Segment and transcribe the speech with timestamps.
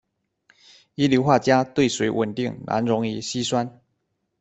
[0.95, 3.79] 一硫化镓对水稳定，难溶于稀酸。